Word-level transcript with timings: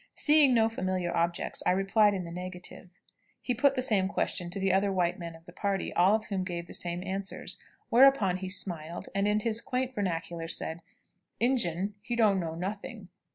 Seeing 0.15 0.55
no 0.55 0.67
familiar 0.67 1.15
objects, 1.15 1.61
I 1.63 1.69
replied 1.73 2.15
in 2.15 2.23
the 2.23 2.31
negative. 2.31 2.91
He 3.39 3.53
put 3.53 3.75
the 3.75 3.83
same 3.83 4.07
question 4.07 4.49
to 4.49 4.59
the 4.59 4.73
other 4.73 4.91
white 4.91 5.19
men 5.19 5.35
of 5.35 5.45
the 5.45 5.53
party, 5.53 5.93
all 5.93 6.15
of 6.15 6.25
whom 6.25 6.43
gave 6.43 6.65
the 6.65 6.73
same 6.73 7.03
answers, 7.03 7.59
whereupon 7.89 8.37
he 8.37 8.49
smiled, 8.49 9.09
and 9.13 9.27
in 9.27 9.41
his 9.41 9.61
quaint 9.61 9.93
vernacular 9.93 10.47
said, 10.47 10.81
"Injun 11.39 11.93
he 12.01 12.15
don't 12.15 12.39
know 12.39 12.55
nothing. 12.55 13.09